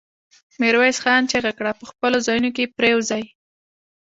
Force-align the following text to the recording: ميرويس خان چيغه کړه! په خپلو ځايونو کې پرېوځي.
ميرويس 0.59 0.97
خان 1.03 1.21
چيغه 1.31 1.51
کړه! 1.57 1.71
په 1.79 1.85
خپلو 1.91 2.17
ځايونو 2.25 2.49
کې 2.55 2.71
پرېوځي. 2.77 3.23